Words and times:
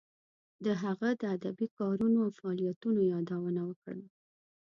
د 0.65 0.67
هغه 0.83 1.09
د 1.21 1.23
ادبی 1.35 1.67
کارونو 1.79 2.17
او 2.25 2.29
فعالیتونو 2.39 2.99
یادونه 3.13 3.61
کړه. 3.83 4.05